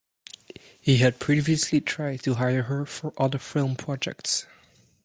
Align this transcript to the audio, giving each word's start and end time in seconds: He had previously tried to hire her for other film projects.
He 0.81 0.97
had 0.97 1.19
previously 1.19 1.79
tried 1.79 2.23
to 2.23 2.33
hire 2.33 2.63
her 2.63 2.87
for 2.87 3.13
other 3.19 3.37
film 3.37 3.75
projects. 3.75 4.47